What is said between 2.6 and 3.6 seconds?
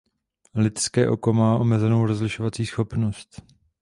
schopnost.